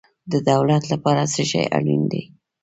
[0.31, 2.23] د دولت لپاره څه شی اړین دی؟